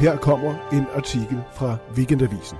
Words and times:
her 0.00 0.16
kommer 0.16 0.68
en 0.72 0.86
artikel 0.94 1.42
fra 1.54 1.76
Weekendavisen. 1.96 2.58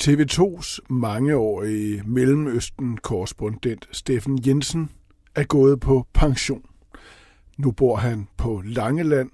TV2's 0.00 0.78
mangeårige 0.88 2.02
Mellemøsten-korrespondent 2.06 3.88
Steffen 3.92 4.40
Jensen 4.46 4.90
er 5.34 5.44
gået 5.44 5.80
på 5.80 6.06
pension. 6.14 6.62
Nu 7.58 7.70
bor 7.70 7.96
han 7.96 8.28
på 8.36 8.62
Langeland 8.64 9.30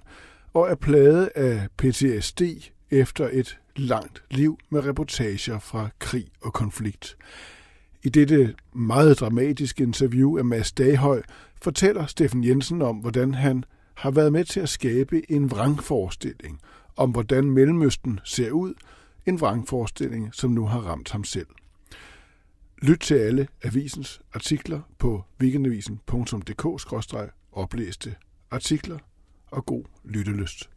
og 0.53 0.69
er 0.69 0.75
plaget 0.75 1.29
af 1.35 1.67
PTSD 1.77 2.41
efter 2.89 3.29
et 3.31 3.59
langt 3.75 4.23
liv 4.31 4.57
med 4.69 4.85
reportager 4.85 5.59
fra 5.59 5.89
krig 5.99 6.27
og 6.41 6.53
konflikt. 6.53 7.17
I 8.03 8.09
dette 8.09 8.55
meget 8.73 9.19
dramatiske 9.19 9.83
interview 9.83 10.37
af 10.37 10.45
Mads 10.45 10.71
Daghøj 10.71 11.21
fortæller 11.61 12.05
Steffen 12.05 12.43
Jensen 12.43 12.81
om, 12.81 12.95
hvordan 12.95 13.33
han 13.33 13.63
har 14.01 14.11
været 14.11 14.33
med 14.33 14.45
til 14.45 14.59
at 14.59 14.69
skabe 14.69 15.31
en 15.31 15.51
vrangforestilling 15.51 16.61
om, 16.95 17.11
hvordan 17.11 17.51
Mellemøsten 17.51 18.19
ser 18.23 18.51
ud, 18.51 18.73
en 19.25 19.41
vrangforestilling, 19.41 20.33
som 20.33 20.51
nu 20.51 20.65
har 20.65 20.79
ramt 20.79 21.11
ham 21.11 21.23
selv. 21.23 21.47
Lyt 22.81 22.99
til 22.99 23.15
alle 23.15 23.47
avisens 23.63 24.21
artikler 24.33 24.81
på 24.97 25.23
weekendavisen.dk-oplæste 25.41 28.15
artikler 28.51 28.97
og 29.47 29.65
god 29.65 29.83
lyttelyst. 30.03 30.69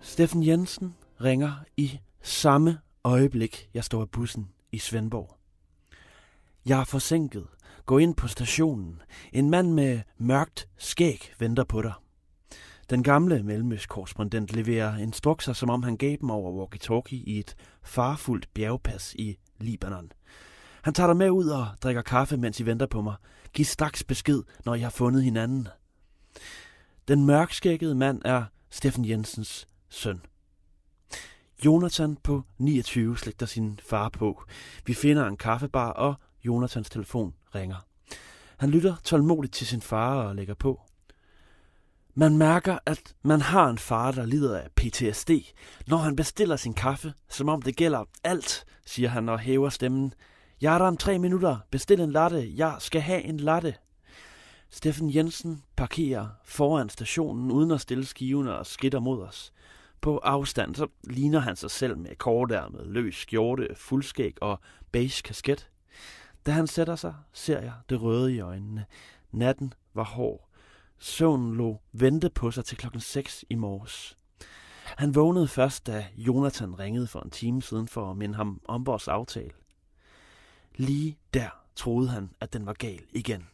Steffen 0.00 0.46
Jensen 0.46 0.94
ringer 1.20 1.52
i 1.76 2.00
samme 2.22 2.78
øjeblik, 3.04 3.70
jeg 3.74 3.84
står 3.84 4.02
i 4.02 4.06
bussen 4.06 4.48
i 4.72 4.78
Svendborg. 4.78 5.36
Jeg 6.66 6.80
er 6.80 6.84
forsinket. 6.84 7.46
Gå 7.86 7.98
ind 7.98 8.14
på 8.14 8.28
stationen. 8.28 9.02
En 9.32 9.50
mand 9.50 9.72
med 9.72 10.00
mørkt 10.18 10.68
skæg 10.78 11.32
venter 11.38 11.64
på 11.64 11.82
dig. 11.82 11.92
Den 12.90 13.02
gamle 13.02 13.42
mellemøstkorrespondent 13.42 14.52
leverer 14.52 14.96
instrukser, 14.96 15.52
som 15.52 15.70
om 15.70 15.82
han 15.82 15.96
gav 15.96 16.16
dem 16.20 16.30
over 16.30 16.52
walkie-talkie 16.52 17.24
i 17.26 17.38
et 17.38 17.56
farfuldt 17.82 18.48
bjergpas 18.54 19.14
i 19.14 19.38
Libanon. 19.58 20.12
Han 20.82 20.94
tager 20.94 21.06
dig 21.06 21.16
med 21.16 21.30
ud 21.30 21.48
og 21.48 21.66
drikker 21.82 22.02
kaffe, 22.02 22.36
mens 22.36 22.60
I 22.60 22.66
venter 22.66 22.86
på 22.86 23.02
mig. 23.02 23.14
Giv 23.52 23.64
straks 23.64 24.04
besked, 24.04 24.42
når 24.64 24.74
I 24.74 24.80
har 24.80 24.90
fundet 24.90 25.22
hinanden. 25.22 25.68
Den 27.08 27.26
mørkskækkede 27.26 27.94
mand 27.94 28.22
er 28.24 28.44
Steffen 28.70 29.08
Jensens 29.08 29.68
søn. 29.88 30.20
Jonathan 31.64 32.16
på 32.16 32.42
29 32.58 33.18
slægter 33.18 33.46
sin 33.46 33.80
far 33.82 34.08
på. 34.08 34.42
Vi 34.86 34.94
finder 34.94 35.26
en 35.26 35.36
kaffebar, 35.36 35.90
og 35.90 36.14
Jonathans 36.44 36.90
telefon 36.90 37.34
ringer. 37.54 37.76
Han 38.56 38.70
lytter 38.70 38.96
tålmodigt 39.04 39.54
til 39.54 39.66
sin 39.66 39.80
far 39.80 40.14
og 40.14 40.36
lægger 40.36 40.54
på. 40.54 40.80
Man 42.14 42.38
mærker, 42.38 42.78
at 42.86 43.14
man 43.22 43.40
har 43.40 43.70
en 43.70 43.78
far, 43.78 44.12
der 44.12 44.26
lider 44.26 44.58
af 44.58 44.68
PTSD, 44.76 45.30
når 45.86 45.96
han 45.96 46.16
bestiller 46.16 46.56
sin 46.56 46.74
kaffe, 46.74 47.14
som 47.28 47.48
om 47.48 47.62
det 47.62 47.76
gælder 47.76 48.04
alt, 48.24 48.64
siger 48.86 49.08
han 49.08 49.28
og 49.28 49.38
hæver 49.38 49.68
stemmen. 49.68 50.14
Jeg 50.60 50.74
er 50.74 50.78
der 50.78 50.86
om 50.86 50.96
tre 50.96 51.18
minutter. 51.18 51.58
Bestil 51.70 52.00
en 52.00 52.12
latte. 52.12 52.52
Jeg 52.56 52.76
skal 52.78 53.00
have 53.00 53.22
en 53.22 53.36
latte. 53.36 53.74
Steffen 54.70 55.14
Jensen 55.14 55.62
parkerer 55.76 56.28
foran 56.44 56.88
stationen 56.88 57.50
uden 57.50 57.70
at 57.70 57.80
stille 57.80 58.06
skiven 58.06 58.48
og 58.48 58.66
skitter 58.66 59.00
mod 59.00 59.22
os. 59.22 59.52
På 60.00 60.18
afstand 60.18 60.74
så 60.74 60.86
ligner 61.04 61.38
han 61.38 61.56
sig 61.56 61.70
selv 61.70 61.98
med 61.98 62.16
kortærmet, 62.16 62.86
løs 62.86 63.14
skjorte, 63.14 63.68
fuldskæg 63.74 64.42
og 64.42 64.60
beige 64.92 65.22
kasket. 65.22 65.70
Da 66.46 66.50
han 66.50 66.66
sætter 66.66 66.96
sig, 66.96 67.14
ser 67.32 67.60
jeg 67.60 67.72
det 67.88 68.02
røde 68.02 68.34
i 68.34 68.40
øjnene. 68.40 68.86
Natten 69.32 69.72
var 69.94 70.04
hård. 70.04 70.48
Søvnen 70.98 71.54
lå 71.54 71.80
vente 71.92 72.30
på 72.30 72.50
sig 72.50 72.64
til 72.64 72.76
klokken 72.76 73.00
6 73.00 73.44
i 73.50 73.54
morges. 73.54 74.18
Han 74.84 75.14
vågnede 75.14 75.48
først, 75.48 75.86
da 75.86 76.06
Jonathan 76.16 76.78
ringede 76.78 77.06
for 77.06 77.20
en 77.20 77.30
time 77.30 77.62
siden 77.62 77.88
for 77.88 78.10
at 78.10 78.16
minde 78.16 78.34
ham 78.34 78.60
om 78.64 78.86
vores 78.86 79.08
aftale. 79.08 79.50
Lige 80.76 81.18
der 81.34 81.48
troede 81.76 82.08
han, 82.08 82.30
at 82.40 82.52
den 82.52 82.66
var 82.66 82.72
gal 82.72 83.02
igen. 83.12 83.48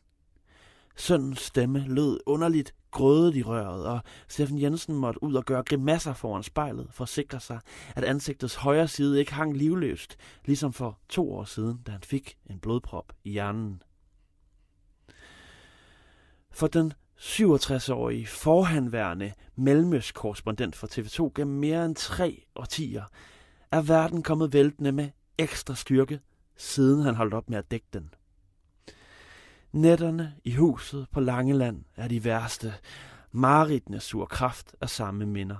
Søndens 0.97 1.41
stemme 1.41 1.85
lød 1.89 2.21
underligt 2.27 2.75
grødet 2.91 3.37
i 3.37 3.43
røret, 3.43 3.87
og 3.87 4.01
Steffen 4.29 4.61
Jensen 4.61 4.95
måtte 4.95 5.23
ud 5.23 5.35
og 5.35 5.45
gøre 5.45 5.63
grimasser 5.63 6.15
foran 6.15 6.43
spejlet 6.43 6.89
for 6.91 7.05
at 7.05 7.09
sikre 7.09 7.41
sig, 7.41 7.61
at 7.97 8.05
ansigtets 8.05 8.55
højre 8.55 8.89
side 8.89 9.21
ikke 9.21 9.35
hang 9.35 9.57
livløst, 9.57 10.17
ligesom 10.45 10.73
for 10.73 10.99
to 11.09 11.33
år 11.33 11.45
siden, 11.45 11.83
da 11.87 11.93
han 11.93 12.03
fik 12.03 12.37
en 12.51 12.59
blodprop 12.59 13.13
i 13.25 13.31
hjernen. 13.31 13.83
For 16.51 16.67
den 16.67 16.93
67-årige 17.19 18.27
forhandværende 18.27 19.33
mellemøstkorrespondent 19.57 20.77
for 20.77 20.87
TV2 20.87 21.31
gennem 21.35 21.59
mere 21.59 21.85
end 21.85 21.97
tre 21.97 22.45
årtier, 22.57 23.05
er 23.73 23.83
verden 23.83 24.23
kommet 24.23 24.53
væltende 24.53 24.93
med 24.93 25.09
ekstra 25.39 25.75
styrke, 25.75 26.21
siden 26.57 27.03
han 27.03 27.15
holdt 27.15 27.35
op 27.35 27.51
med 27.51 27.59
at 27.59 27.71
dække 27.71 27.87
den. 27.93 28.15
Nætterne 29.77 30.35
i 30.45 30.55
huset 30.55 31.07
på 31.13 31.21
Langeland 31.21 31.85
er 31.97 32.09
de 32.09 32.25
værste. 32.25 32.75
Maritne 33.33 34.01
sur 34.01 34.27
kraft 34.27 34.75
af 34.81 34.91
samme 34.91 35.27
minder. 35.27 35.57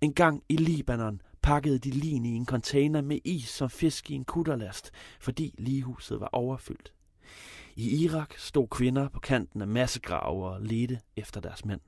En 0.00 0.14
gang 0.14 0.42
i 0.48 0.56
Libanon 0.56 1.22
pakkede 1.42 1.78
de 1.78 1.90
lin 1.90 2.24
i 2.24 2.34
en 2.34 2.46
container 2.46 3.00
med 3.00 3.18
is 3.24 3.48
som 3.48 3.70
fisk 3.70 4.10
i 4.10 4.14
en 4.14 4.24
kutterlast, 4.24 4.90
fordi 5.20 5.54
ligehuset 5.58 6.20
var 6.20 6.28
overfyldt. 6.32 6.92
I 7.76 8.04
Irak 8.04 8.34
stod 8.38 8.68
kvinder 8.68 9.08
på 9.08 9.20
kanten 9.20 9.60
af 9.60 9.68
massegrave 9.68 10.46
og 10.46 10.62
ledte 10.62 11.00
efter 11.16 11.40
deres 11.40 11.64
mænd. 11.64 11.80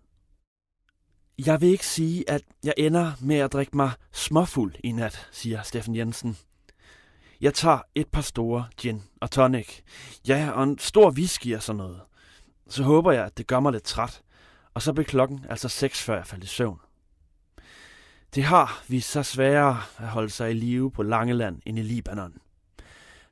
Jeg 1.46 1.60
vil 1.60 1.68
ikke 1.68 1.86
sige, 1.86 2.30
at 2.30 2.42
jeg 2.64 2.74
ender 2.76 3.12
med 3.20 3.36
at 3.36 3.52
drikke 3.52 3.76
mig 3.76 3.90
småfuld 4.12 4.74
i 4.84 4.92
nat, 4.92 5.28
siger 5.32 5.62
Steffen 5.62 5.96
Jensen. 5.96 6.36
Jeg 7.40 7.54
tager 7.54 7.78
et 7.94 8.08
par 8.08 8.20
store 8.20 8.68
gin 8.76 9.02
og 9.20 9.30
tonic. 9.30 9.80
Ja, 10.28 10.50
og 10.50 10.64
en 10.64 10.78
stor 10.78 11.10
whisky 11.10 11.56
og 11.56 11.62
sådan 11.62 11.76
noget. 11.76 12.00
Så 12.68 12.82
håber 12.82 13.12
jeg, 13.12 13.24
at 13.24 13.38
det 13.38 13.46
gør 13.46 13.60
mig 13.60 13.72
lidt 13.72 13.84
træt. 13.84 14.22
Og 14.74 14.82
så 14.82 14.92
bliver 14.92 15.06
klokken 15.06 15.44
altså 15.48 15.68
seks, 15.68 16.02
før 16.02 16.16
jeg 16.16 16.26
faldt 16.26 16.44
i 16.44 16.46
søvn. 16.46 16.80
Det 18.34 18.44
har 18.44 18.84
vist 18.88 19.10
sig 19.10 19.26
sværere 19.26 19.82
at 19.98 20.08
holde 20.08 20.30
sig 20.30 20.50
i 20.50 20.54
live 20.54 20.90
på 20.90 21.02
Langeland 21.02 21.62
end 21.66 21.78
i 21.78 21.82
Libanon. 21.82 22.38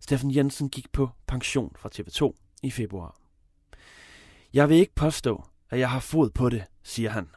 Steffen 0.01 0.35
Jensen 0.35 0.69
gik 0.69 0.93
på 0.93 1.11
pension 1.27 1.77
fra 1.79 1.91
TV2 1.95 2.33
i 2.63 2.71
februar. 2.71 3.17
Jeg 4.53 4.69
vil 4.69 4.77
ikke 4.77 4.95
påstå, 4.95 5.45
at 5.71 5.79
jeg 5.79 5.91
har 5.91 6.01
fod 6.01 6.31
på 6.31 6.49
det, 6.49 6.65
siger 6.83 7.11
han. 7.11 7.29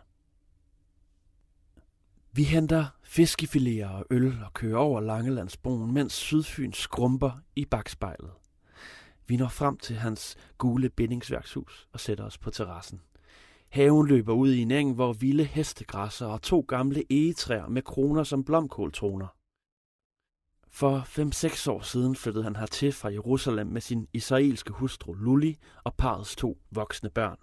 Vi 2.31 2.43
henter 2.43 2.85
fiskefiléer 3.11 3.87
og 3.87 4.05
øl 4.09 4.43
og 4.45 4.53
kører 4.53 4.77
over 4.77 4.99
Langelandsbroen, 4.99 5.93
mens 5.93 6.13
Sydfyn 6.13 6.73
skrumper 6.73 7.31
i 7.55 7.65
bagspejlet. 7.65 8.31
Vi 9.27 9.37
når 9.37 9.47
frem 9.47 9.77
til 9.77 9.95
hans 9.95 10.35
gule 10.57 10.89
bindingsværkshus 10.89 11.87
og 11.93 11.99
sætter 11.99 12.25
os 12.25 12.37
på 12.37 12.49
terrassen. 12.49 13.01
Haven 13.69 14.07
løber 14.07 14.33
ud 14.33 14.51
i 14.51 14.61
en 14.61 14.71
eng, 14.71 14.95
hvor 14.95 15.13
vilde 15.13 15.43
hestegræsser 15.43 16.25
og 16.25 16.41
to 16.41 16.65
gamle 16.67 17.03
egetræer 17.09 17.67
med 17.67 17.81
kroner 17.81 18.23
som 18.23 18.43
blomkåltroner. 18.43 19.27
For 20.69 20.99
5-6 20.99 21.71
år 21.71 21.81
siden 21.81 22.15
flyttede 22.15 22.43
han 22.43 22.55
hertil 22.55 22.93
fra 22.93 23.09
Jerusalem 23.09 23.67
med 23.67 23.81
sin 23.81 24.07
israelske 24.13 24.73
hustru 24.73 25.13
Luli 25.13 25.57
og 25.83 25.95
parrets 25.95 26.35
to 26.35 26.57
voksne 26.71 27.09
børn. 27.09 27.37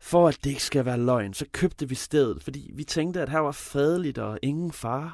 For 0.00 0.28
at 0.28 0.38
det 0.44 0.50
ikke 0.50 0.62
skal 0.62 0.84
være 0.84 0.98
løgn, 0.98 1.34
så 1.34 1.46
købte 1.52 1.88
vi 1.88 1.94
stedet, 1.94 2.42
fordi 2.42 2.70
vi 2.74 2.84
tænkte, 2.84 3.20
at 3.20 3.28
her 3.28 3.38
var 3.38 3.52
fredeligt 3.52 4.18
og 4.18 4.38
ingen 4.42 4.72
fare. 4.72 5.12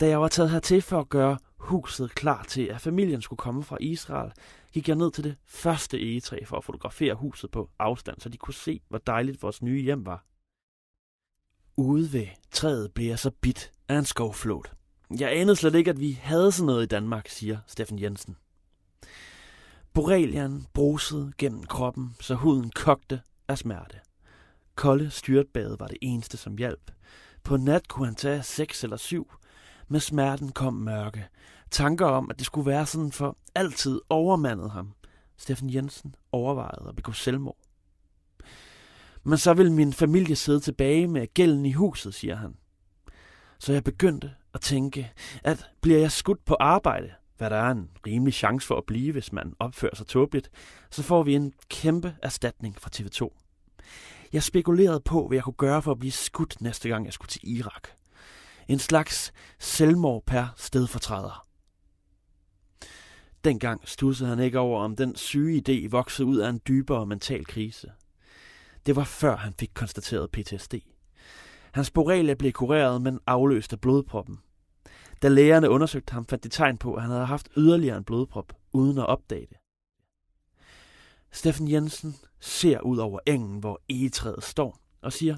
Da 0.00 0.08
jeg 0.08 0.20
var 0.20 0.28
taget 0.28 0.50
hertil 0.50 0.82
for 0.82 1.00
at 1.00 1.08
gøre 1.08 1.38
huset 1.56 2.14
klar 2.14 2.42
til, 2.42 2.62
at 2.62 2.80
familien 2.80 3.22
skulle 3.22 3.38
komme 3.38 3.64
fra 3.64 3.76
Israel, 3.80 4.32
gik 4.72 4.88
jeg 4.88 4.96
ned 4.96 5.10
til 5.12 5.24
det 5.24 5.36
første 5.46 6.00
egetræ 6.00 6.44
for 6.44 6.56
at 6.56 6.64
fotografere 6.64 7.14
huset 7.14 7.50
på 7.50 7.70
afstand, 7.78 8.20
så 8.20 8.28
de 8.28 8.36
kunne 8.36 8.54
se, 8.54 8.80
hvor 8.88 8.98
dejligt 8.98 9.42
vores 9.42 9.62
nye 9.62 9.82
hjem 9.82 10.06
var. 10.06 10.24
Ude 11.76 12.12
ved 12.12 12.26
træet 12.50 12.92
blev 12.92 13.06
jeg 13.06 13.18
så 13.18 13.30
bit 13.30 13.72
af 13.88 13.98
en 13.98 14.04
skovflåt. 14.04 14.72
Jeg 15.18 15.36
anede 15.36 15.56
slet 15.56 15.74
ikke, 15.74 15.90
at 15.90 16.00
vi 16.00 16.12
havde 16.12 16.52
sådan 16.52 16.66
noget 16.66 16.82
i 16.82 16.86
Danmark, 16.86 17.28
siger 17.28 17.58
Steffen 17.66 17.98
Jensen. 17.98 18.36
Borrelian 19.92 20.66
brusede 20.74 21.32
gennem 21.38 21.62
kroppen, 21.62 22.16
så 22.20 22.34
huden 22.34 22.70
kogte 22.70 23.20
af 23.48 23.58
smerte. 23.58 24.00
Kolde 24.74 25.10
styrtbade 25.10 25.76
var 25.80 25.86
det 25.86 25.98
eneste, 26.02 26.36
som 26.36 26.56
hjalp. 26.58 26.90
På 27.44 27.56
nat 27.56 27.88
kunne 27.88 28.06
han 28.06 28.14
tage 28.14 28.42
seks 28.42 28.84
eller 28.84 28.96
syv. 28.96 29.32
Med 29.88 30.00
smerten 30.00 30.52
kom 30.52 30.74
mørke. 30.74 31.28
Tanker 31.70 32.06
om, 32.06 32.30
at 32.30 32.38
det 32.38 32.46
skulle 32.46 32.70
være 32.70 32.86
sådan 32.86 33.12
for 33.12 33.38
altid 33.54 34.00
overmandede 34.08 34.70
ham. 34.70 34.92
Steffen 35.36 35.74
Jensen 35.74 36.14
overvejede 36.32 36.88
at 36.88 36.96
begå 36.96 37.12
selvmord. 37.12 37.58
Men 39.22 39.38
så 39.38 39.54
vil 39.54 39.72
min 39.72 39.92
familie 39.92 40.36
sidde 40.36 40.60
tilbage 40.60 41.08
med 41.08 41.34
gælden 41.34 41.66
i 41.66 41.72
huset, 41.72 42.14
siger 42.14 42.36
han. 42.36 42.56
Så 43.58 43.72
jeg 43.72 43.84
begyndte 43.84 44.34
at 44.54 44.60
tænke, 44.60 45.12
at 45.44 45.70
bliver 45.80 45.98
jeg 45.98 46.12
skudt 46.12 46.44
på 46.44 46.56
arbejde, 46.60 47.12
hvad 47.38 47.50
der 47.50 47.56
er 47.56 47.70
en 47.70 47.90
rimelig 48.06 48.34
chance 48.34 48.66
for 48.66 48.76
at 48.76 48.84
blive, 48.86 49.12
hvis 49.12 49.32
man 49.32 49.52
opfører 49.58 49.94
sig 49.94 50.06
tåbeligt, 50.06 50.50
så 50.90 51.02
får 51.02 51.22
vi 51.22 51.34
en 51.34 51.52
kæmpe 51.68 52.16
erstatning 52.22 52.76
fra 52.80 52.90
TV2. 52.96 53.42
Jeg 54.32 54.42
spekulerede 54.42 55.00
på, 55.00 55.28
hvad 55.28 55.36
jeg 55.36 55.44
kunne 55.44 55.54
gøre 55.54 55.82
for 55.82 55.92
at 55.92 55.98
blive 55.98 56.12
skudt 56.12 56.60
næste 56.60 56.88
gang, 56.88 57.04
jeg 57.04 57.12
skulle 57.12 57.28
til 57.28 57.56
Irak. 57.58 57.88
En 58.68 58.78
slags 58.78 59.32
selvmord 59.58 60.22
per 60.26 60.46
stedfortræder. 60.56 61.46
Dengang 63.44 63.88
stussede 63.88 64.30
han 64.30 64.38
ikke 64.38 64.58
over, 64.58 64.82
om 64.82 64.96
den 64.96 65.16
syge 65.16 65.62
idé 65.68 65.88
voksede 65.90 66.28
ud 66.28 66.36
af 66.36 66.48
en 66.48 66.60
dybere 66.68 67.06
mental 67.06 67.44
krise. 67.44 67.92
Det 68.86 68.96
var 68.96 69.04
før 69.04 69.36
han 69.36 69.54
fik 69.58 69.70
konstateret 69.74 70.30
PTSD. 70.30 70.74
Hans 71.72 71.90
borrelia 71.90 72.34
blev 72.34 72.52
kureret, 72.52 73.02
men 73.02 73.20
afløst 73.26 73.72
af 73.72 73.80
blodproppen. 73.80 74.38
Da 75.26 75.30
lægerne 75.30 75.70
undersøgte 75.70 76.12
ham, 76.12 76.26
fandt 76.26 76.44
de 76.44 76.48
tegn 76.48 76.78
på, 76.78 76.94
at 76.94 77.02
han 77.02 77.10
havde 77.10 77.26
haft 77.26 77.48
yderligere 77.56 77.96
en 77.96 78.04
blodprop, 78.04 78.52
uden 78.72 78.98
at 78.98 79.06
opdage 79.06 79.46
det. 79.50 79.56
Steffen 81.30 81.70
Jensen 81.70 82.16
ser 82.40 82.80
ud 82.80 82.98
over 82.98 83.20
engen, 83.26 83.58
hvor 83.58 83.80
egetræet 83.88 84.44
står, 84.44 84.80
og 85.02 85.12
siger, 85.12 85.36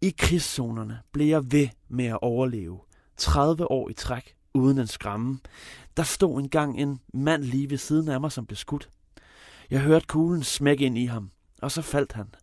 I 0.00 0.14
krigszonerne 0.18 1.00
blev 1.12 1.26
jeg 1.26 1.52
ved 1.52 1.68
med 1.88 2.04
at 2.04 2.18
overleve. 2.22 2.80
30 3.16 3.70
år 3.70 3.90
i 3.90 3.92
træk, 3.92 4.36
uden 4.54 4.78
en 4.78 4.86
skramme. 4.86 5.38
Der 5.96 6.02
stod 6.02 6.40
engang 6.40 6.80
en 6.80 7.00
mand 7.12 7.44
lige 7.44 7.70
ved 7.70 7.78
siden 7.78 8.08
af 8.08 8.20
mig, 8.20 8.32
som 8.32 8.46
blev 8.46 8.56
skudt. 8.56 8.90
Jeg 9.70 9.80
hørte 9.80 10.06
kuglen 10.06 10.42
smække 10.42 10.84
ind 10.84 10.98
i 10.98 11.04
ham, 11.04 11.30
og 11.62 11.70
så 11.70 11.82
faldt 11.82 12.12
han. 12.12 12.34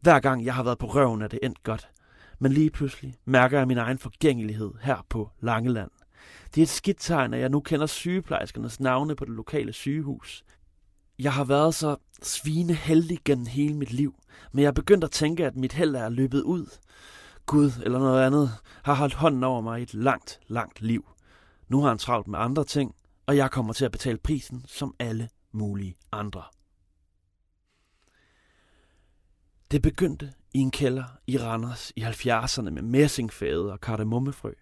Hver 0.00 0.20
gang 0.20 0.44
jeg 0.44 0.54
har 0.54 0.62
været 0.62 0.78
på 0.78 0.86
røven, 0.86 1.22
er 1.22 1.28
det 1.28 1.38
endt 1.42 1.62
godt. 1.62 1.88
Men 2.38 2.52
lige 2.52 2.70
pludselig 2.70 3.14
mærker 3.24 3.58
jeg 3.58 3.66
min 3.66 3.78
egen 3.78 3.98
forgængelighed 3.98 4.70
her 4.82 5.06
på 5.08 5.30
Langeland. 5.40 5.90
Det 6.54 6.60
er 6.60 6.62
et 6.62 6.68
skidt 6.68 6.96
tegn, 7.00 7.34
at 7.34 7.40
jeg 7.40 7.48
nu 7.48 7.60
kender 7.60 7.86
sygeplejerskernes 7.86 8.80
navne 8.80 9.16
på 9.16 9.24
det 9.24 9.34
lokale 9.34 9.72
sygehus. 9.72 10.44
Jeg 11.18 11.32
har 11.32 11.44
været 11.44 11.74
så 11.74 11.96
svine 12.22 12.74
heldig 12.74 13.18
gennem 13.24 13.46
hele 13.46 13.74
mit 13.74 13.92
liv, 13.92 14.14
men 14.52 14.62
jeg 14.62 14.68
er 14.68 14.72
begyndt 14.72 15.04
at 15.04 15.10
tænke, 15.10 15.46
at 15.46 15.56
mit 15.56 15.72
held 15.72 15.94
er 15.94 16.08
løbet 16.08 16.42
ud. 16.42 16.66
Gud 17.46 17.70
eller 17.84 17.98
noget 17.98 18.26
andet 18.26 18.50
har 18.82 18.94
holdt 18.94 19.14
hånden 19.14 19.44
over 19.44 19.60
mig 19.60 19.80
i 19.80 19.82
et 19.82 19.94
langt, 19.94 20.40
langt 20.46 20.82
liv. 20.82 21.08
Nu 21.68 21.80
har 21.80 21.88
han 21.88 21.98
travlt 21.98 22.28
med 22.28 22.38
andre 22.38 22.64
ting, 22.64 22.94
og 23.26 23.36
jeg 23.36 23.50
kommer 23.50 23.72
til 23.72 23.84
at 23.84 23.92
betale 23.92 24.18
prisen 24.18 24.64
som 24.66 24.94
alle 24.98 25.28
mulige 25.52 25.96
andre. 26.12 26.42
Det 29.70 29.82
begyndte 29.82 30.32
i 30.54 30.58
en 30.58 30.70
kælder 30.70 31.04
i 31.26 31.38
Randers 31.38 31.92
i 31.96 32.02
70'erne 32.02 32.70
med 32.70 32.82
messingfade 32.82 33.72
og 33.72 33.80
kardemommefrø. 33.80 34.52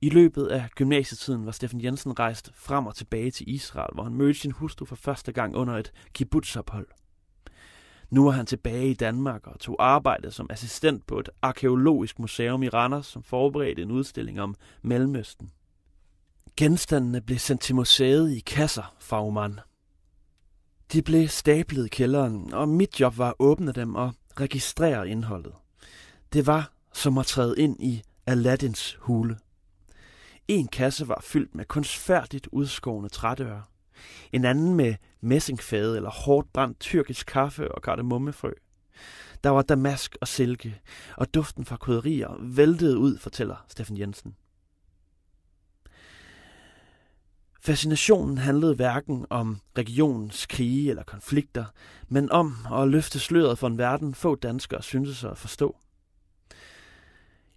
I 0.00 0.10
løbet 0.10 0.46
af 0.46 0.70
gymnasietiden 0.74 1.46
var 1.46 1.52
Steffen 1.52 1.84
Jensen 1.84 2.18
rejst 2.18 2.50
frem 2.54 2.86
og 2.86 2.94
tilbage 2.94 3.30
til 3.30 3.54
Israel, 3.54 3.94
hvor 3.94 4.02
han 4.02 4.14
mødte 4.14 4.40
sin 4.40 4.50
hustru 4.50 4.84
for 4.84 4.96
første 4.96 5.32
gang 5.32 5.56
under 5.56 5.76
et 5.76 5.92
kibbutzophold. 6.12 6.86
Nu 8.10 8.26
er 8.26 8.30
han 8.30 8.46
tilbage 8.46 8.90
i 8.90 8.94
Danmark 8.94 9.46
og 9.46 9.60
tog 9.60 9.76
arbejde 9.78 10.30
som 10.30 10.46
assistent 10.50 11.06
på 11.06 11.18
et 11.18 11.28
arkeologisk 11.42 12.18
museum 12.18 12.62
i 12.62 12.68
Randers, 12.68 13.06
som 13.06 13.22
forberedte 13.22 13.82
en 13.82 13.90
udstilling 13.90 14.40
om 14.40 14.54
Mellemøsten. 14.82 15.50
Genstandene 16.56 17.20
blev 17.20 17.38
sendt 17.38 17.62
til 17.62 17.74
museet 17.74 18.32
i 18.32 18.40
kasser 18.40 18.94
fra 18.98 19.26
Oman. 19.26 19.60
De 20.92 21.02
blev 21.02 21.28
stablet 21.28 21.86
i 21.86 21.88
kælderen, 21.88 22.54
og 22.54 22.68
mit 22.68 23.00
job 23.00 23.18
var 23.18 23.28
at 23.28 23.34
åbne 23.38 23.72
dem 23.72 23.94
og 23.94 24.14
registrere 24.40 25.08
indholdet. 25.08 25.52
Det 26.32 26.46
var 26.46 26.72
som 26.94 27.18
at 27.18 27.26
træde 27.26 27.54
ind 27.58 27.76
i 27.82 28.02
Aladdins 28.26 28.96
hule. 29.00 29.38
En 30.48 30.68
kasse 30.68 31.08
var 31.08 31.20
fyldt 31.22 31.54
med 31.54 31.64
kunstfærdigt 31.64 32.48
udskårne 32.52 33.08
trædøre. 33.08 33.62
En 34.32 34.44
anden 34.44 34.74
med 34.74 34.94
messingfade 35.20 35.96
eller 35.96 36.10
hårdt 36.10 36.52
brændt 36.52 36.80
tyrkisk 36.80 37.26
kaffe 37.26 37.72
og 37.74 37.82
kardemommefrø. 37.82 38.52
Der 39.44 39.50
var 39.50 39.62
damask 39.62 40.16
og 40.20 40.28
silke, 40.28 40.80
og 41.16 41.34
duften 41.34 41.64
fra 41.64 41.76
krydderier 41.76 42.36
væltede 42.40 42.98
ud, 42.98 43.18
fortæller 43.18 43.64
Steffen 43.68 43.98
Jensen. 43.98 44.34
Fascinationen 47.62 48.38
handlede 48.38 48.74
hverken 48.74 49.26
om 49.30 49.60
regionens 49.78 50.46
krige 50.46 50.90
eller 50.90 51.02
konflikter, 51.02 51.64
men 52.08 52.30
om 52.30 52.56
at 52.74 52.88
løfte 52.88 53.18
sløret 53.18 53.58
for 53.58 53.66
en 53.66 53.78
verden, 53.78 54.14
få 54.14 54.34
danskere 54.34 54.82
syntes 54.82 55.16
sig 55.16 55.30
at 55.30 55.38
forstå. 55.38 55.76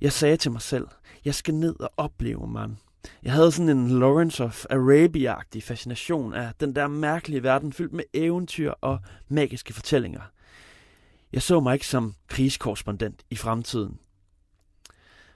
Jeg 0.01 0.11
sagde 0.11 0.37
til 0.37 0.51
mig 0.51 0.61
selv, 0.61 0.87
jeg 1.25 1.35
skal 1.35 1.53
ned 1.53 1.79
og 1.79 1.89
opleve, 1.97 2.47
mand. 2.47 2.75
Jeg 3.23 3.33
havde 3.33 3.51
sådan 3.51 3.77
en 3.77 3.99
Lawrence 3.99 4.43
of 4.43 4.65
Arabia-agtig 4.69 5.63
fascination 5.63 6.33
af 6.33 6.51
den 6.59 6.75
der 6.75 6.87
mærkelige 6.87 7.43
verden 7.43 7.73
fyldt 7.73 7.93
med 7.93 8.03
eventyr 8.13 8.71
og 8.81 8.99
magiske 9.27 9.73
fortællinger. 9.73 10.21
Jeg 11.33 11.41
så 11.41 11.59
mig 11.59 11.73
ikke 11.73 11.87
som 11.87 12.15
krigskorrespondent 12.27 13.23
i 13.29 13.35
fremtiden. 13.35 13.99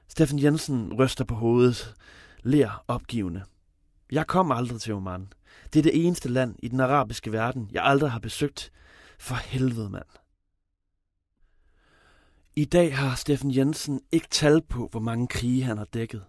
Steffen 0.07 0.43
Jensen 0.43 0.93
ryster 0.93 1.23
på 1.23 1.35
hovedet, 1.35 1.93
ler 2.43 2.83
opgivende. 2.87 3.43
Jeg 4.11 4.27
kom 4.27 4.51
aldrig 4.51 4.81
til 4.81 4.93
Oman. 4.93 5.33
Det 5.73 5.79
er 5.79 5.83
det 5.83 6.05
eneste 6.05 6.29
land 6.29 6.55
i 6.63 6.67
den 6.67 6.79
arabiske 6.79 7.31
verden, 7.31 7.69
jeg 7.73 7.83
aldrig 7.85 8.11
har 8.11 8.19
besøgt. 8.19 8.71
For 9.19 9.35
helvede, 9.35 9.89
mand. 9.89 10.05
I 12.55 12.65
dag 12.65 12.97
har 12.97 13.15
Steffen 13.15 13.55
Jensen 13.55 14.01
ikke 14.11 14.27
tal 14.31 14.61
på, 14.61 14.87
hvor 14.91 14.99
mange 14.99 15.27
krige 15.27 15.63
han 15.63 15.77
har 15.77 15.85
dækket. 15.85 16.23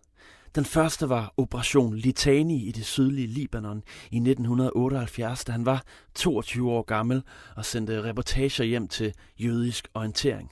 Den 0.55 0.65
første 0.65 1.09
var 1.09 1.35
Operation 1.37 1.97
Litani 1.97 2.69
i 2.69 2.73
det 2.73 2.87
sydlige 2.87 3.27
Libanon 3.27 3.83
i 4.11 4.17
1978, 4.17 5.45
da 5.45 5.53
han 5.53 5.67
var 5.67 5.85
22 6.15 6.71
år 6.71 6.83
gammel 6.83 7.23
og 7.57 7.65
sendte 7.65 8.03
reportager 8.03 8.65
hjem 8.65 8.89
til 8.89 9.15
jødisk 9.39 9.89
orientering. 9.95 10.51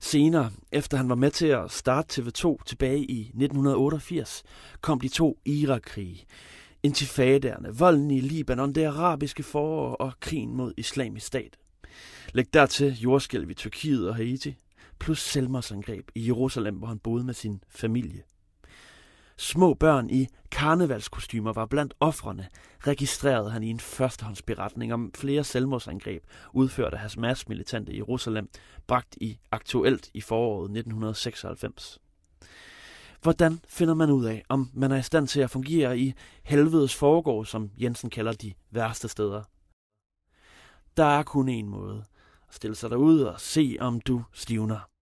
Senere, 0.00 0.50
efter 0.72 0.96
han 0.96 1.08
var 1.08 1.14
med 1.14 1.30
til 1.30 1.46
at 1.46 1.70
starte 1.70 2.22
TV2 2.22 2.56
tilbage 2.66 3.04
i 3.04 3.20
1988, 3.20 4.42
kom 4.80 5.00
de 5.00 5.08
to 5.08 5.38
Irakkrige. 5.44 6.24
Intifaderne, 6.82 7.78
volden 7.78 8.10
i 8.10 8.20
Libanon, 8.20 8.72
det 8.72 8.84
arabiske 8.84 9.42
forår 9.42 9.94
og 9.94 10.12
krigen 10.20 10.56
mod 10.56 10.72
islamisk 10.76 11.26
stat. 11.26 11.56
Læg 12.32 12.54
dertil 12.54 13.00
jordskælv 13.00 13.50
i 13.50 13.54
Tyrkiet 13.54 14.08
og 14.08 14.16
Haiti, 14.16 14.56
plus 14.98 15.22
selvmordsangreb 15.22 16.10
i 16.14 16.26
Jerusalem, 16.26 16.74
hvor 16.76 16.86
han 16.86 16.98
boede 16.98 17.24
med 17.24 17.34
sin 17.34 17.60
familie. 17.68 18.22
Små 19.38 19.74
børn 19.74 20.10
i 20.10 20.28
karnevalskostymer 20.50 21.52
var 21.52 21.66
blandt 21.66 21.94
offrene, 22.00 22.48
registrerede 22.86 23.50
han 23.50 23.62
i 23.62 23.70
en 23.70 23.80
førstehåndsberetning 23.80 24.92
om 24.92 25.12
flere 25.14 25.44
selvmordsangreb, 25.44 26.24
udført 26.52 26.94
af 26.94 26.98
Hamas-militante 26.98 27.92
i 27.92 27.96
Jerusalem, 27.96 28.48
bragt 28.86 29.16
i 29.20 29.38
aktuelt 29.50 30.10
i 30.14 30.20
foråret 30.20 30.64
1996. 30.64 31.98
Hvordan 33.22 33.60
finder 33.68 33.94
man 33.94 34.10
ud 34.10 34.24
af, 34.24 34.44
om 34.48 34.70
man 34.74 34.92
er 34.92 34.96
i 34.96 35.02
stand 35.02 35.28
til 35.28 35.40
at 35.40 35.50
fungere 35.50 35.98
i 35.98 36.14
helvedes 36.42 36.94
foregård, 36.94 37.46
som 37.46 37.70
Jensen 37.78 38.10
kalder 38.10 38.32
de 38.32 38.54
værste 38.70 39.08
steder? 39.08 39.42
Der 40.96 41.04
er 41.04 41.22
kun 41.22 41.48
en 41.48 41.68
måde. 41.68 42.04
At 42.48 42.54
stille 42.54 42.76
sig 42.76 42.90
derud 42.90 43.20
og 43.20 43.40
se, 43.40 43.76
om 43.80 44.00
du 44.00 44.22
stivner. 44.32 44.95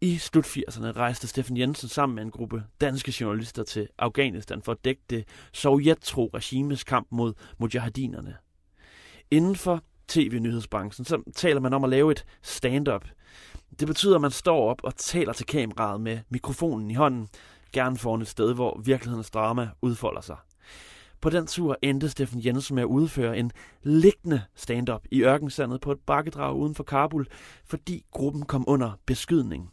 I 0.00 0.18
slut 0.18 0.46
80'erne 0.46 0.92
rejste 0.92 1.28
Steffen 1.28 1.56
Jensen 1.56 1.88
sammen 1.88 2.14
med 2.14 2.22
en 2.22 2.30
gruppe 2.30 2.64
danske 2.80 3.14
journalister 3.20 3.64
til 3.64 3.88
Afghanistan 3.98 4.62
for 4.62 4.72
at 4.72 4.84
dække 4.84 5.02
det 5.10 5.24
sovjettro 5.52 6.30
regimes 6.34 6.84
kamp 6.84 7.06
mod 7.10 7.34
mujahedinerne. 7.58 8.36
Inden 9.30 9.56
for 9.56 9.82
tv-nyhedsbranchen, 10.08 11.04
så 11.04 11.22
taler 11.36 11.60
man 11.60 11.72
om 11.72 11.84
at 11.84 11.90
lave 11.90 12.12
et 12.12 12.24
stand-up. 12.42 13.04
Det 13.80 13.88
betyder, 13.88 14.14
at 14.14 14.20
man 14.20 14.30
står 14.30 14.70
op 14.70 14.84
og 14.84 14.96
taler 14.96 15.32
til 15.32 15.46
kameraet 15.46 16.00
med 16.00 16.18
mikrofonen 16.28 16.90
i 16.90 16.94
hånden, 16.94 17.28
gerne 17.72 17.96
foran 17.96 18.22
et 18.22 18.28
sted, 18.28 18.54
hvor 18.54 18.80
virkelighedens 18.84 19.30
drama 19.30 19.68
udfolder 19.82 20.20
sig. 20.20 20.36
På 21.20 21.30
den 21.30 21.46
tur 21.46 21.76
endte 21.82 22.08
Steffen 22.08 22.44
Jensen 22.44 22.74
med 22.74 22.82
at 22.82 22.86
udføre 22.86 23.38
en 23.38 23.50
liggende 23.82 24.42
stand-up 24.54 25.02
i 25.10 25.22
ørkensandet 25.22 25.80
på 25.80 25.92
et 25.92 25.98
bakkedrag 26.06 26.56
uden 26.56 26.74
for 26.74 26.84
Kabul, 26.84 27.26
fordi 27.64 28.04
gruppen 28.10 28.42
kom 28.42 28.64
under 28.66 28.92
beskydning. 29.06 29.70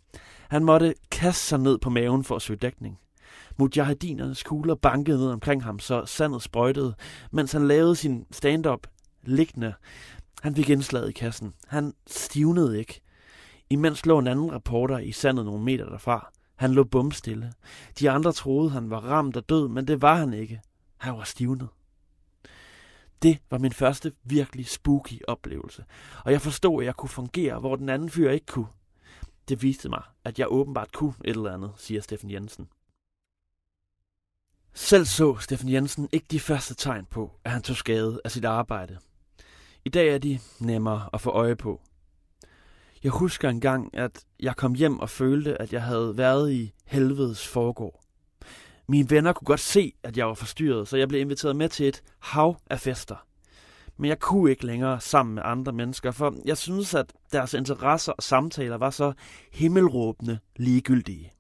Han 0.50 0.64
måtte 0.64 0.94
kaste 1.12 1.46
sig 1.46 1.60
ned 1.60 1.78
på 1.78 1.90
maven 1.90 2.24
for 2.24 2.36
at 2.36 2.42
søge 2.42 2.58
dækning. 2.58 3.00
Mujahedinernes 3.58 4.44
kugler 4.44 4.76
bankede 4.76 5.18
ned 5.18 5.28
omkring 5.28 5.64
ham, 5.64 5.80
så 5.80 6.06
sandet 6.06 6.42
sprøjtede, 6.42 6.96
mens 7.32 7.52
han 7.52 7.68
lavede 7.68 7.96
sin 7.96 8.26
stand-up 8.32 8.88
liggende. 9.24 9.74
Han 10.42 10.56
fik 10.56 10.70
indslaget 10.70 11.10
i 11.10 11.14
kassen. 11.14 11.54
Han 11.68 11.94
stivnede 12.08 12.80
ikke. 12.80 13.02
Imens 13.70 14.06
lå 14.06 14.20
en 14.20 14.28
anden 14.28 14.52
reporter 14.52 14.98
i 14.98 15.12
sandet 15.12 15.46
nogle 15.46 15.64
meter 15.64 15.90
derfra. 15.90 16.32
Han 16.56 16.72
lå 16.72 16.84
bumstille. 16.84 17.54
De 18.00 18.10
andre 18.10 18.32
troede, 18.32 18.70
han 18.70 18.90
var 18.90 19.00
ramt 19.00 19.38
og 19.38 19.50
død, 19.50 19.68
men 19.68 19.88
det 19.88 20.02
var 20.02 20.16
han 20.16 20.34
ikke. 20.34 20.62
Han 20.98 21.18
var 21.18 21.24
stivnet. 21.24 21.70
Det 23.22 23.40
var 23.50 23.58
min 23.58 23.72
første 23.72 24.12
virkelig 24.24 24.68
spooky 24.68 25.22
oplevelse, 25.28 25.86
og 26.26 26.32
jeg 26.32 26.42
forstod, 26.42 26.82
at 26.82 26.86
jeg 26.86 26.96
kunne 26.96 27.10
fungere, 27.10 27.60
hvor 27.60 27.76
den 27.76 27.90
anden 27.90 28.10
fyr 28.10 28.32
ikke 28.32 28.46
kunne. 28.46 28.68
Det 29.48 29.62
viste 29.62 29.90
mig, 29.90 30.04
at 30.24 30.40
jeg 30.40 30.52
åbenbart 30.52 30.92
kunne 30.92 31.14
et 31.26 31.36
eller 31.36 31.54
andet, 31.54 31.72
siger 31.78 32.02
Steffen 32.02 32.32
Jensen. 32.32 32.68
Selv 34.74 35.06
så 35.06 35.38
Steffen 35.38 35.72
Jensen 35.72 36.10
ikke 36.12 36.28
de 36.32 36.40
første 36.40 36.76
tegn 36.76 37.06
på, 37.06 37.40
at 37.44 37.52
han 37.52 37.62
tog 37.62 37.76
skade 37.76 38.22
af 38.24 38.32
sit 38.32 38.46
arbejde. 38.46 38.98
I 39.86 39.90
dag 39.90 40.08
er 40.08 40.18
de 40.18 40.40
nemmere 40.60 41.10
at 41.14 41.22
få 41.22 41.30
øje 41.30 41.56
på. 41.56 41.82
Jeg 43.04 43.12
husker 43.12 43.50
engang, 43.50 43.98
at 43.98 44.26
jeg 44.40 44.56
kom 44.56 44.74
hjem 44.74 45.00
og 45.00 45.10
følte, 45.10 45.62
at 45.62 45.74
jeg 45.74 45.84
havde 45.84 46.18
været 46.18 46.52
i 46.52 46.74
helvedes 46.86 47.48
forgård. 47.48 48.05
Mine 48.88 49.10
venner 49.10 49.34
kunne 49.34 49.46
godt 49.46 49.60
se, 49.60 49.94
at 50.04 50.18
jeg 50.18 50.28
var 50.28 50.34
forstyrret, 50.34 50.88
så 50.88 50.98
jeg 50.98 51.08
blev 51.08 51.22
inviteret 51.22 51.56
med 51.56 51.70
til 51.70 51.88
et 51.88 52.04
hav 52.20 52.58
af 52.70 52.80
fester. 52.80 53.26
Men 53.98 54.10
jeg 54.10 54.20
kunne 54.20 54.52
ikke 54.52 54.66
længere 54.66 55.02
sammen 55.02 55.36
med 55.36 55.44
andre 55.46 55.72
mennesker, 55.72 56.12
for 56.12 56.36
jeg 56.46 56.58
synes, 56.58 56.94
at 56.94 57.14
deres 57.32 57.54
interesser 57.54 58.12
og 58.12 58.24
samtaler 58.24 58.78
var 58.78 58.90
så 58.90 59.14
himmelråbende 59.52 60.40
ligegyldige. 60.56 61.32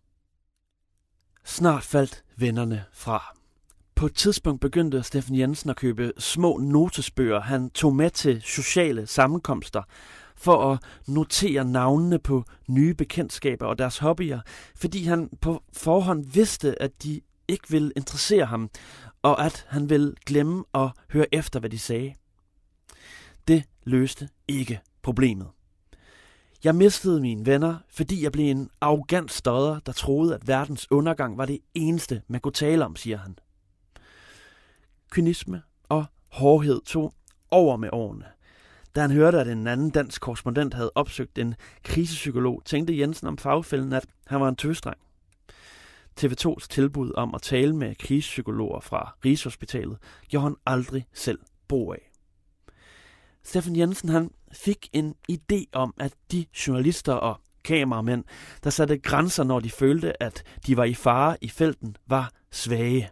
Snart 1.45 1.83
faldt 1.83 2.23
vennerne 2.37 2.83
fra. 2.93 3.35
På 3.95 4.05
et 4.05 4.15
tidspunkt 4.15 4.61
begyndte 4.61 5.03
Steffen 5.03 5.39
Jensen 5.39 5.69
at 5.69 5.75
købe 5.75 6.11
små 6.17 6.57
notesbøger, 6.57 7.39
han 7.41 7.69
tog 7.69 7.95
med 7.95 8.09
til 8.09 8.41
sociale 8.41 9.07
sammenkomster, 9.07 9.83
for 10.35 10.71
at 10.71 10.79
notere 11.07 11.65
navnene 11.65 12.19
på 12.19 12.43
nye 12.67 12.93
bekendtskaber 12.93 13.65
og 13.65 13.77
deres 13.77 13.97
hobbyer, 13.97 14.39
fordi 14.75 15.03
han 15.03 15.29
på 15.41 15.63
forhånd 15.73 16.25
vidste, 16.33 16.81
at 16.81 17.03
de 17.03 17.21
ikke 17.47 17.69
ville 17.69 17.91
interessere 17.95 18.45
ham, 18.45 18.69
og 19.21 19.45
at 19.45 19.65
han 19.69 19.89
ville 19.89 20.13
glemme 20.25 20.63
at 20.73 20.89
høre 21.11 21.25
efter, 21.31 21.59
hvad 21.59 21.69
de 21.69 21.79
sagde. 21.79 22.13
Det 23.47 23.63
løste 23.83 24.29
ikke 24.47 24.79
problemet. 25.01 25.47
Jeg 26.63 26.75
mistede 26.75 27.21
mine 27.21 27.45
venner, 27.45 27.77
fordi 27.89 28.23
jeg 28.23 28.31
blev 28.31 28.51
en 28.51 28.69
arrogant 28.81 29.31
stodder, 29.31 29.79
der 29.79 29.91
troede, 29.91 30.35
at 30.35 30.47
verdens 30.47 30.91
undergang 30.91 31.37
var 31.37 31.45
det 31.45 31.59
eneste, 31.73 32.21
man 32.27 32.41
kunne 32.41 32.51
tale 32.51 32.85
om, 32.85 32.95
siger 32.95 33.17
han. 33.17 33.39
Kynisme 35.11 35.61
og 35.89 36.05
hårdhed 36.31 36.81
tog 36.85 37.13
over 37.51 37.77
med 37.77 37.89
årene. 37.91 38.25
Da 38.95 39.01
han 39.01 39.11
hørte, 39.11 39.39
at 39.39 39.47
en 39.47 39.67
anden 39.67 39.89
dansk 39.89 40.21
korrespondent 40.21 40.73
havde 40.73 40.91
opsøgt 40.95 41.37
en 41.37 41.55
krisepsykolog, 41.83 42.61
tænkte 42.65 42.99
Jensen 42.99 43.27
om 43.27 43.37
fagfælden, 43.37 43.93
at 43.93 44.05
han 44.27 44.41
var 44.41 44.49
en 44.49 44.55
tøstreng. 44.55 44.97
TV2's 46.21 46.67
tilbud 46.67 47.11
om 47.15 47.35
at 47.35 47.41
tale 47.41 47.75
med 47.75 47.95
krisepsykologer 47.95 48.79
fra 48.79 49.15
Rigshospitalet 49.25 49.97
gjorde 50.29 50.43
han 50.43 50.55
aldrig 50.65 51.07
selv 51.13 51.39
brug 51.67 51.93
af. 51.93 52.11
Steffen 53.43 53.75
Jensen 53.75 54.09
han 54.09 54.31
fik 54.51 54.89
en 54.93 55.15
idé 55.31 55.63
om, 55.73 55.93
at 55.99 56.13
de 56.31 56.45
journalister 56.67 57.13
og 57.13 57.39
kameramænd, 57.63 58.23
der 58.63 58.69
satte 58.69 58.97
grænser, 58.97 59.43
når 59.43 59.59
de 59.59 59.69
følte, 59.69 60.23
at 60.23 60.43
de 60.67 60.77
var 60.77 60.83
i 60.83 60.93
fare 60.93 61.37
i 61.41 61.49
felten, 61.49 61.95
var 62.07 62.31
svage. 62.51 63.09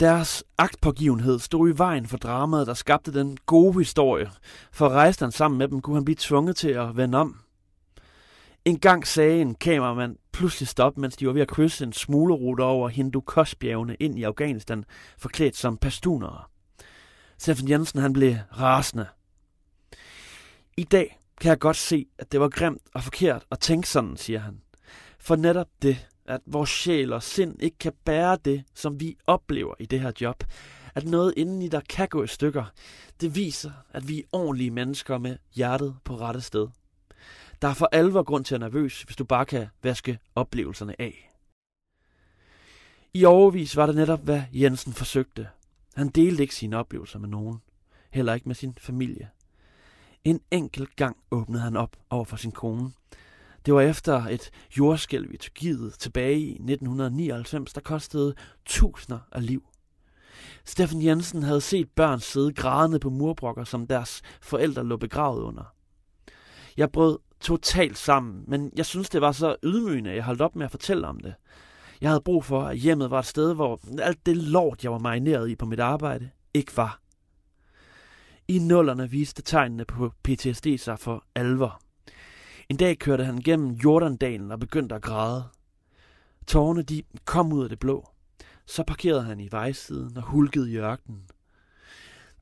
Deres 0.00 0.44
agtpågivenhed 0.58 1.38
stod 1.38 1.68
i 1.68 1.78
vejen 1.78 2.06
for 2.06 2.16
dramaet, 2.16 2.66
der 2.66 2.74
skabte 2.74 3.14
den 3.14 3.38
gode 3.46 3.78
historie. 3.78 4.30
For 4.72 4.88
rejste 4.88 5.24
han 5.24 5.32
sammen 5.32 5.58
med 5.58 5.68
dem, 5.68 5.80
kunne 5.80 5.96
han 5.96 6.04
blive 6.04 6.16
tvunget 6.18 6.56
til 6.56 6.68
at 6.68 6.96
vende 6.96 7.18
om. 7.18 7.43
En 8.64 8.78
gang 8.78 9.06
sagde 9.06 9.40
en 9.40 9.54
kameramand 9.54 10.16
pludselig 10.32 10.68
stop, 10.68 10.98
mens 10.98 11.16
de 11.16 11.26
var 11.26 11.32
ved 11.32 11.42
at 11.42 11.48
krydse 11.48 11.84
en 11.84 11.92
smuglerrute 11.92 12.60
over 12.60 12.88
hindu 12.88 13.22
bjergene 13.60 13.94
ind 13.94 14.18
i 14.18 14.22
Afghanistan, 14.22 14.84
forklædt 15.18 15.56
som 15.56 15.78
pastunere. 15.78 16.42
Steffen 17.38 17.68
Jensen 17.68 18.00
han 18.00 18.12
blev 18.12 18.36
rasende. 18.58 19.06
I 20.76 20.84
dag 20.84 21.18
kan 21.40 21.48
jeg 21.48 21.58
godt 21.58 21.76
se, 21.76 22.06
at 22.18 22.32
det 22.32 22.40
var 22.40 22.48
grimt 22.48 22.82
og 22.94 23.02
forkert 23.02 23.44
at 23.50 23.60
tænke 23.60 23.88
sådan, 23.88 24.16
siger 24.16 24.38
han. 24.38 24.60
For 25.18 25.36
netop 25.36 25.68
det, 25.82 26.08
at 26.26 26.40
vores 26.46 26.70
sjæl 26.70 27.12
og 27.12 27.22
sind 27.22 27.62
ikke 27.62 27.78
kan 27.78 27.92
bære 28.04 28.38
det, 28.44 28.64
som 28.74 29.00
vi 29.00 29.16
oplever 29.26 29.74
i 29.78 29.86
det 29.86 30.00
her 30.00 30.12
job. 30.20 30.44
At 30.94 31.04
noget 31.04 31.34
indeni 31.36 31.68
der 31.68 31.80
kan 31.88 32.08
gå 32.08 32.22
i 32.22 32.26
stykker. 32.26 32.64
Det 33.20 33.36
viser, 33.36 33.70
at 33.90 34.08
vi 34.08 34.18
er 34.18 34.24
ordentlige 34.32 34.70
mennesker 34.70 35.18
med 35.18 35.36
hjertet 35.54 35.96
på 36.04 36.16
rette 36.16 36.40
sted. 36.40 36.68
Der 37.62 37.68
er 37.68 37.74
for 37.74 37.88
alvor 37.92 38.22
grund 38.22 38.44
til 38.44 38.54
at 38.54 38.60
være 38.60 38.70
nervøs, 38.70 39.02
hvis 39.02 39.16
du 39.16 39.24
bare 39.24 39.46
kan 39.46 39.66
vaske 39.82 40.18
oplevelserne 40.34 41.00
af. 41.00 41.30
I 43.14 43.24
overvis 43.24 43.76
var 43.76 43.86
det 43.86 43.94
netop, 43.94 44.20
hvad 44.20 44.42
Jensen 44.52 44.92
forsøgte. 44.92 45.48
Han 45.94 46.08
delte 46.08 46.42
ikke 46.42 46.54
sine 46.54 46.76
oplevelser 46.76 47.18
med 47.18 47.28
nogen. 47.28 47.58
Heller 48.10 48.34
ikke 48.34 48.48
med 48.48 48.54
sin 48.54 48.74
familie. 48.80 49.30
En 50.24 50.40
enkelt 50.50 50.96
gang 50.96 51.16
åbnede 51.30 51.62
han 51.62 51.76
op 51.76 51.96
over 52.10 52.24
for 52.24 52.36
sin 52.36 52.52
kone. 52.52 52.90
Det 53.66 53.74
var 53.74 53.80
efter 53.80 54.26
et 54.26 54.50
jordskælv 54.78 55.34
i 55.34 55.36
Tyrkiet 55.36 55.94
tilbage 55.98 56.40
i 56.40 56.50
1999, 56.50 57.72
der 57.72 57.80
kostede 57.80 58.34
tusinder 58.64 59.18
af 59.32 59.46
liv. 59.46 59.62
Steffen 60.64 61.02
Jensen 61.02 61.42
havde 61.42 61.60
set 61.60 61.90
børn 61.90 62.20
sidde 62.20 62.52
grædende 62.52 62.98
på 62.98 63.10
murbrokker, 63.10 63.64
som 63.64 63.86
deres 63.86 64.22
forældre 64.42 64.84
lå 64.84 64.96
begravet 64.96 65.42
under. 65.42 65.74
Jeg 66.76 66.92
brød 66.92 67.18
totalt 67.44 67.98
sammen, 67.98 68.44
men 68.46 68.72
jeg 68.76 68.86
synes, 68.86 69.08
det 69.08 69.20
var 69.20 69.32
så 69.32 69.56
ydmygende, 69.62 70.10
at 70.10 70.16
jeg 70.16 70.24
holdt 70.24 70.40
op 70.40 70.56
med 70.56 70.64
at 70.64 70.70
fortælle 70.70 71.06
om 71.06 71.20
det. 71.20 71.34
Jeg 72.00 72.10
havde 72.10 72.20
brug 72.20 72.44
for, 72.44 72.62
at 72.62 72.76
hjemmet 72.76 73.10
var 73.10 73.18
et 73.18 73.26
sted, 73.26 73.54
hvor 73.54 73.80
alt 73.98 74.26
det 74.26 74.36
lort, 74.36 74.84
jeg 74.84 74.92
var 74.92 74.98
marineret 74.98 75.50
i 75.50 75.56
på 75.56 75.66
mit 75.66 75.80
arbejde, 75.80 76.30
ikke 76.54 76.76
var. 76.76 77.00
I 78.48 78.58
nullerne 78.58 79.10
viste 79.10 79.42
tegnene 79.42 79.84
på 79.84 80.12
PTSD 80.22 80.66
sig 80.78 80.98
for 80.98 81.24
alvor. 81.34 81.80
En 82.68 82.76
dag 82.76 82.98
kørte 82.98 83.24
han 83.24 83.38
gennem 83.38 83.70
Jordandalen 83.70 84.52
og 84.52 84.60
begyndte 84.60 84.94
at 84.94 85.02
græde. 85.02 85.44
Tårne 86.46 86.82
de 86.82 87.02
kom 87.24 87.52
ud 87.52 87.62
af 87.62 87.68
det 87.68 87.78
blå. 87.78 88.08
Så 88.66 88.82
parkerede 88.82 89.22
han 89.22 89.40
i 89.40 89.48
vejsiden 89.50 90.16
og 90.16 90.22
hulkede 90.22 90.72
i 90.72 90.76
ørkenen. 90.76 91.22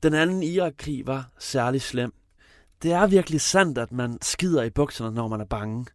Den 0.03 0.13
anden 0.13 0.43
Irakkrig 0.43 1.07
var 1.07 1.29
særlig 1.39 1.81
slem. 1.81 2.13
Det 2.83 2.91
er 2.91 3.07
virkelig 3.07 3.41
sandt, 3.41 3.77
at 3.77 3.91
man 3.91 4.17
skider 4.21 4.63
i 4.63 4.69
bukserne, 4.69 5.15
når 5.15 5.27
man 5.27 5.41
er 5.41 5.45
bange. 5.45 5.85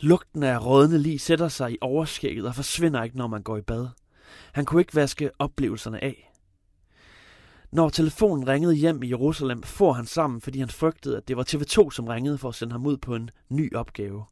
Lugten 0.00 0.42
af 0.42 0.66
rådne 0.66 0.98
lig 0.98 1.20
sætter 1.20 1.48
sig 1.48 1.72
i 1.72 1.78
overskægget 1.80 2.46
og 2.46 2.54
forsvinder 2.54 3.02
ikke, 3.02 3.16
når 3.16 3.26
man 3.26 3.42
går 3.42 3.56
i 3.56 3.62
bad. 3.62 3.88
Han 4.52 4.64
kunne 4.64 4.80
ikke 4.80 4.96
vaske 4.96 5.30
oplevelserne 5.38 6.04
af. 6.04 6.32
Når 7.72 7.88
telefonen 7.88 8.48
ringede 8.48 8.74
hjem 8.74 9.02
i 9.02 9.08
Jerusalem, 9.08 9.62
får 9.62 9.92
han 9.92 10.06
sammen, 10.06 10.40
fordi 10.40 10.58
han 10.58 10.68
frygtede, 10.68 11.16
at 11.16 11.28
det 11.28 11.36
var 11.36 11.44
TV2, 11.54 11.90
som 11.90 12.06
ringede 12.06 12.38
for 12.38 12.48
at 12.48 12.54
sende 12.54 12.72
ham 12.72 12.86
ud 12.86 12.96
på 12.96 13.14
en 13.14 13.30
ny 13.48 13.74
opgave. 13.74 14.24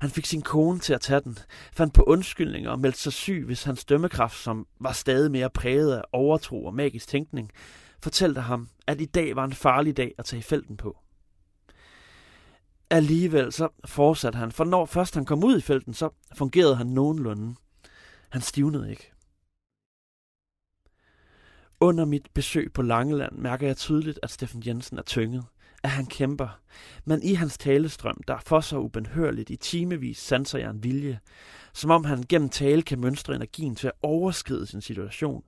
Han 0.00 0.10
fik 0.10 0.26
sin 0.26 0.42
kone 0.42 0.78
til 0.78 0.94
at 0.94 1.00
tage 1.00 1.20
den, 1.20 1.38
fandt 1.72 1.94
på 1.94 2.02
undskyldninger 2.02 2.70
og 2.70 2.80
meldte 2.80 3.00
sig 3.00 3.12
syg, 3.12 3.42
hvis 3.46 3.62
hans 3.62 3.84
dømmekraft, 3.84 4.36
som 4.42 4.66
var 4.80 4.92
stadig 4.92 5.30
mere 5.30 5.50
præget 5.50 5.96
af 5.96 6.02
overtro 6.12 6.64
og 6.64 6.74
magisk 6.74 7.08
tænkning, 7.08 7.50
fortalte 8.02 8.40
ham, 8.40 8.68
at 8.86 9.00
i 9.00 9.04
dag 9.04 9.36
var 9.36 9.44
en 9.44 9.52
farlig 9.52 9.96
dag 9.96 10.14
at 10.18 10.24
tage 10.24 10.40
i 10.40 10.42
felten 10.42 10.76
på. 10.76 10.98
Alligevel 12.90 13.52
så 13.52 13.68
fortsatte 13.84 14.36
han, 14.36 14.52
for 14.52 14.64
når 14.64 14.86
først 14.86 15.14
han 15.14 15.24
kom 15.24 15.44
ud 15.44 15.58
i 15.58 15.60
felten, 15.60 15.94
så 15.94 16.10
fungerede 16.34 16.76
han 16.76 16.86
nogenlunde. 16.86 17.54
Han 18.28 18.40
stivnede 18.40 18.90
ikke. 18.90 19.12
Under 21.80 22.04
mit 22.04 22.28
besøg 22.34 22.72
på 22.72 22.82
Langeland 22.82 23.38
mærker 23.38 23.66
jeg 23.66 23.76
tydeligt, 23.76 24.20
at 24.22 24.30
Steffen 24.30 24.62
Jensen 24.66 24.98
er 24.98 25.02
tynget, 25.02 25.44
at 25.82 25.90
han 25.90 26.06
kæmper. 26.06 26.60
Men 27.04 27.22
i 27.22 27.34
hans 27.34 27.58
talestrøm, 27.58 28.20
der 28.28 28.38
for 28.38 28.60
så 28.60 28.78
ubenhørligt 28.78 29.50
i 29.50 29.56
timevis, 29.56 30.18
sanser 30.18 30.58
jeg 30.58 30.70
en 30.70 30.82
vilje, 30.82 31.20
som 31.72 31.90
om 31.90 32.04
han 32.04 32.24
gennem 32.28 32.48
tale 32.48 32.82
kan 32.82 33.00
mønstre 33.00 33.34
energien 33.34 33.74
til 33.74 33.86
at 33.86 33.92
overskride 34.02 34.66
sin 34.66 34.80
situation. 34.80 35.44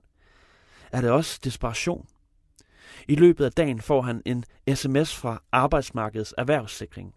Er 0.91 1.01
det 1.01 1.09
også 1.09 1.39
desperation? 1.43 2.07
I 3.07 3.15
løbet 3.15 3.45
af 3.45 3.51
dagen 3.51 3.81
får 3.81 4.01
han 4.01 4.21
en 4.25 4.43
sms 4.75 5.15
fra 5.15 5.43
Arbejdsmarkedets 5.51 6.33
Erhvervssikring. 6.37 7.15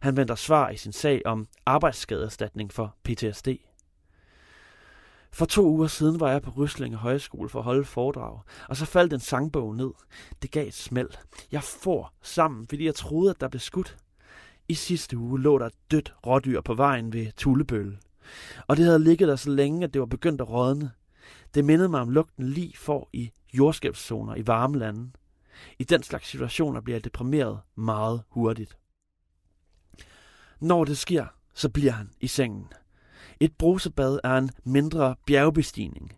Han 0.00 0.16
venter 0.16 0.34
svar 0.34 0.70
i 0.70 0.76
sin 0.76 0.92
sag 0.92 1.22
om 1.24 1.46
arbejdsskadeerstatning 1.66 2.72
for 2.72 2.96
PTSD. 3.04 3.48
For 5.32 5.44
to 5.44 5.66
uger 5.66 5.86
siden 5.86 6.20
var 6.20 6.30
jeg 6.30 6.42
på 6.42 6.50
Ryslinge 6.50 6.96
Højskole 6.96 7.48
for 7.48 7.58
at 7.58 7.64
holde 7.64 7.84
foredrag, 7.84 8.40
og 8.68 8.76
så 8.76 8.84
faldt 8.86 9.12
en 9.12 9.20
sangbog 9.20 9.76
ned. 9.76 9.90
Det 10.42 10.50
gav 10.50 10.66
et 10.66 10.74
smæld. 10.74 11.10
Jeg 11.52 11.62
får 11.62 12.12
sammen, 12.22 12.68
fordi 12.68 12.84
jeg 12.84 12.94
troede, 12.94 13.30
at 13.30 13.40
der 13.40 13.48
blev 13.48 13.60
skudt. 13.60 13.96
I 14.68 14.74
sidste 14.74 15.16
uge 15.16 15.40
lå 15.40 15.58
der 15.58 15.66
et 15.66 15.74
dødt 15.90 16.14
rådyr 16.26 16.60
på 16.60 16.74
vejen 16.74 17.12
ved 17.12 17.32
Tullebølle. 17.36 17.98
Og 18.66 18.76
det 18.76 18.84
havde 18.84 19.04
ligget 19.04 19.28
der 19.28 19.36
så 19.36 19.50
længe, 19.50 19.84
at 19.84 19.94
det 19.94 20.00
var 20.00 20.06
begyndt 20.06 20.40
at 20.40 20.48
rådne. 20.48 20.90
Det 21.54 21.64
mindede 21.64 21.88
mig 21.88 22.00
om 22.00 22.10
lugten 22.10 22.48
lige 22.48 22.76
får 22.76 23.10
i 23.12 23.30
jordskabszoner 23.54 24.34
i 24.34 24.46
varme 24.46 24.78
lande. 24.78 25.10
I 25.78 25.84
den 25.84 26.02
slags 26.02 26.28
situationer 26.28 26.80
bliver 26.80 26.96
jeg 26.96 27.04
deprimeret 27.04 27.60
meget 27.74 28.22
hurtigt. 28.28 28.76
Når 30.60 30.84
det 30.84 30.98
sker, 30.98 31.26
så 31.54 31.68
bliver 31.68 31.92
han 31.92 32.10
i 32.20 32.26
sengen. 32.26 32.68
Et 33.40 33.52
brusebad 33.58 34.20
er 34.24 34.36
en 34.36 34.50
mindre 34.64 35.16
bjergbestigning. 35.26 36.12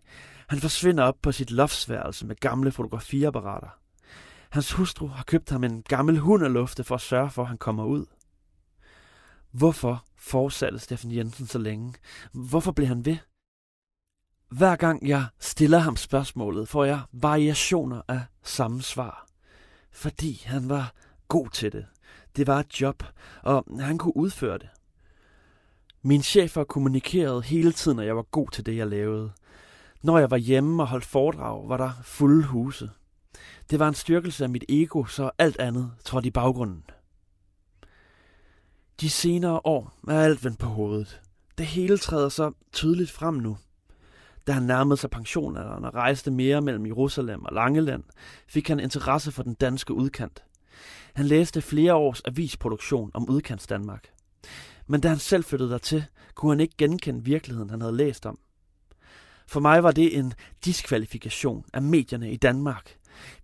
Han 0.47 0.59
forsvinder 0.59 1.03
op 1.03 1.17
på 1.21 1.31
sit 1.31 1.51
loftsværelse 1.51 2.25
med 2.25 2.35
gamle 2.35 2.71
fotografiapparater. 2.71 3.79
Hans 4.49 4.71
hustru 4.71 5.07
har 5.07 5.23
købt 5.23 5.49
ham 5.49 5.63
en 5.63 5.81
gammel 5.81 6.19
hundelufte 6.19 6.83
for 6.83 6.95
at 6.95 7.01
sørge 7.01 7.29
for, 7.29 7.41
at 7.41 7.47
han 7.47 7.57
kommer 7.57 7.85
ud. 7.85 8.05
Hvorfor 9.51 10.05
fortsatte 10.17 10.79
Steffen 10.79 11.11
Jensen 11.11 11.47
så 11.47 11.57
længe? 11.57 11.93
Hvorfor 12.31 12.71
blev 12.71 12.87
han 12.87 13.05
ved? 13.05 13.17
Hver 14.49 14.75
gang 14.75 15.07
jeg 15.07 15.25
stiller 15.39 15.77
ham 15.77 15.95
spørgsmålet, 15.95 16.67
får 16.67 16.85
jeg 16.85 17.01
variationer 17.11 18.01
af 18.07 18.21
samme 18.43 18.81
svar. 18.81 19.27
Fordi 19.91 20.41
han 20.45 20.69
var 20.69 20.93
god 21.27 21.49
til 21.49 21.71
det. 21.71 21.85
Det 22.39 22.47
var 22.47 22.59
et 22.59 22.81
job, 22.81 23.03
og 23.43 23.65
han 23.79 23.97
kunne 23.97 24.17
udføre 24.17 24.57
det. 24.57 24.69
Min 26.01 26.23
chefer 26.23 26.63
kommunikerede 26.63 27.41
hele 27.41 27.71
tiden, 27.71 27.99
at 27.99 28.05
jeg 28.05 28.15
var 28.15 28.21
god 28.21 28.47
til 28.51 28.65
det, 28.65 28.77
jeg 28.77 28.87
lavede. 28.87 29.31
Når 30.01 30.17
jeg 30.19 30.31
var 30.31 30.37
hjemme 30.37 30.83
og 30.83 30.87
holdt 30.87 31.05
foredrag, 31.05 31.69
var 31.69 31.77
der 31.77 31.91
fulde 32.03 32.43
huse. 32.43 32.89
Det 33.69 33.79
var 33.79 33.87
en 33.87 33.93
styrkelse 33.93 34.43
af 34.43 34.49
mit 34.49 34.65
ego, 34.69 35.05
så 35.05 35.31
alt 35.37 35.59
andet 35.59 35.91
trådte 36.05 36.27
i 36.27 36.31
baggrunden. 36.31 36.83
De 39.01 39.09
senere 39.09 39.61
år 39.63 39.93
er 40.07 40.21
alt 40.21 40.43
vendt 40.43 40.59
på 40.59 40.67
hovedet. 40.67 41.21
Det 41.57 41.65
hele 41.65 41.97
træder 41.97 42.29
så 42.29 42.51
tydeligt 42.71 43.11
frem 43.11 43.33
nu. 43.33 43.57
Da 44.47 44.51
han 44.51 44.63
nærmede 44.63 44.97
sig 44.97 45.09
pensionalderen 45.09 45.85
og 45.85 45.93
rejste 45.93 46.31
mere 46.31 46.61
mellem 46.61 46.85
Jerusalem 46.85 47.45
og 47.45 47.53
Langeland, 47.53 48.03
fik 48.47 48.67
han 48.67 48.79
interesse 48.79 49.31
for 49.31 49.43
den 49.43 49.53
danske 49.53 49.93
udkant. 49.93 50.43
Han 51.13 51.25
læste 51.25 51.61
flere 51.61 51.93
års 51.93 52.21
avisproduktion 52.25 53.11
om 53.13 53.29
udkants 53.29 53.67
Danmark. 53.67 54.07
Men 54.87 55.01
da 55.01 55.07
han 55.07 55.19
selv 55.19 55.43
flyttede 55.43 55.69
dertil, 55.69 56.05
kunne 56.35 56.51
han 56.51 56.59
ikke 56.59 56.75
genkende 56.77 57.23
virkeligheden, 57.23 57.69
han 57.69 57.81
havde 57.81 57.97
læst 57.97 58.25
om. 58.25 58.39
For 59.47 59.59
mig 59.59 59.83
var 59.83 59.91
det 59.91 60.17
en 60.17 60.33
diskvalifikation 60.65 61.65
af 61.73 61.81
medierne 61.81 62.31
i 62.31 62.37
Danmark. 62.37 62.95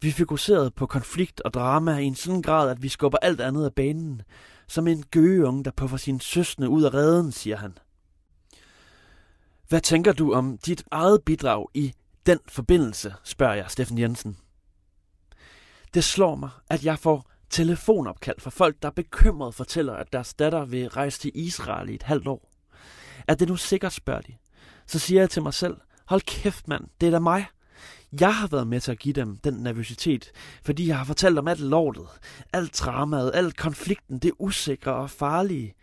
Vi 0.02 0.12
fokuserede 0.12 0.72
på 0.72 0.86
konflikt 0.86 1.42
og 1.42 1.54
drama 1.54 1.98
i 1.98 2.06
en 2.06 2.16
sådan 2.16 2.42
grad, 2.42 2.70
at 2.70 2.84
vi 2.84 2.90
skubber 2.90 3.18
alt 3.22 3.42
andet 3.42 3.66
af 3.66 3.74
banen. 3.74 4.22
Som 4.68 4.88
en 4.88 5.04
gøgeunge, 5.12 5.64
der 5.64 5.72
puffer 5.72 5.98
sin 5.98 6.20
søsne 6.20 6.70
ud 6.70 6.84
af 6.84 6.94
redden, 6.94 7.32
siger 7.32 7.58
han. 7.58 7.78
Hvad 9.68 9.82
tænker 9.82 10.14
du 10.14 10.34
om 10.34 10.58
dit 10.58 10.84
eget 10.92 11.24
bidrag 11.26 11.68
i 11.74 11.94
den 12.26 12.40
forbindelse, 12.48 13.14
spørger 13.24 13.54
jeg 13.54 13.66
Steffen 13.68 13.98
Jensen. 13.98 14.38
Det 15.96 16.04
slår 16.04 16.36
mig, 16.36 16.50
at 16.70 16.86
jeg 16.86 17.00
får 17.00 17.32
telefonopkald 17.50 18.40
fra 18.40 18.50
folk, 18.50 18.76
der 18.82 18.90
bekymret 18.90 19.56
fortæller, 19.56 19.94
at 19.94 20.14
deres 20.14 20.34
datter 20.34 20.66
vil 20.66 20.90
rejse 20.90 21.20
til 21.20 21.32
Israel 21.36 21.90
i 21.90 21.96
et 21.96 22.04
halvt 22.04 22.28
år. 22.28 22.52
Er 23.28 23.36
det 23.36 23.48
nu 23.48 23.56
sikkert, 23.56 23.94
spørger 23.94 24.22
de. 24.22 24.34
Så 24.88 25.00
siger 25.00 25.22
jeg 25.22 25.30
til 25.30 25.44
mig 25.44 25.54
selv, 25.54 25.78
hold 26.06 26.22
kæft 26.22 26.68
mand, 26.68 26.84
det 27.02 27.08
er 27.08 27.12
da 27.12 27.20
mig. 27.20 27.46
Jeg 28.20 28.36
har 28.36 28.48
været 28.48 28.68
med 28.68 28.82
til 28.82 28.92
at 28.92 29.00
give 29.00 29.14
dem 29.14 29.38
den 29.38 29.54
nervøsitet, 29.54 30.32
fordi 30.66 30.88
jeg 30.88 30.98
har 30.98 31.06
fortalt 31.06 31.38
dem 31.38 31.48
alt 31.48 31.60
lortet, 31.60 32.08
alt 32.54 32.80
dramaet, 32.80 33.32
alt 33.34 33.58
konflikten, 33.58 34.20
det 34.20 34.32
usikre 34.40 34.94
og 34.94 35.10
farlige. 35.10 35.74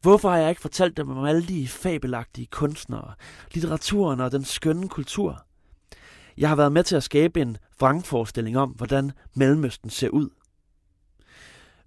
Hvorfor 0.00 0.30
har 0.30 0.36
jeg 0.36 0.50
ikke 0.50 0.62
fortalt 0.62 0.96
dem 0.96 1.10
om 1.10 1.24
alle 1.24 1.46
de 1.46 1.68
fabelagtige 1.68 2.46
kunstnere, 2.46 3.14
litteraturen 3.54 4.20
og 4.20 4.32
den 4.32 4.44
skønne 4.44 4.88
kultur? 4.88 5.46
Jeg 6.36 6.48
har 6.48 6.56
været 6.56 6.72
med 6.72 6.84
til 6.84 6.96
at 6.96 7.02
skabe 7.02 7.40
en 7.40 7.56
vrangforestilling 7.80 8.58
om, 8.58 8.70
hvordan 8.70 9.12
Mellemøsten 9.34 9.90
ser 9.90 10.08
ud. 10.08 10.28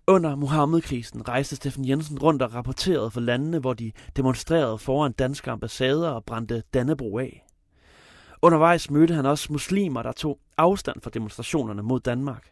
Under 0.07 0.35
Mohammed-krisen 0.35 1.27
rejste 1.27 1.55
Steffen 1.55 1.87
Jensen 1.87 2.19
rundt 2.19 2.41
og 2.41 2.53
rapporterede 2.53 3.11
for 3.11 3.19
landene, 3.19 3.59
hvor 3.59 3.73
de 3.73 3.91
demonstrerede 4.15 4.77
foran 4.77 5.11
danske 5.11 5.51
ambassader 5.51 6.09
og 6.09 6.25
brændte 6.25 6.63
Dannebro 6.73 7.17
af. 7.17 7.45
Undervejs 8.41 8.91
mødte 8.91 9.13
han 9.13 9.25
også 9.25 9.53
muslimer, 9.53 10.03
der 10.03 10.11
tog 10.11 10.39
afstand 10.57 11.01
fra 11.01 11.09
demonstrationerne 11.09 11.83
mod 11.83 11.99
Danmark. 11.99 12.51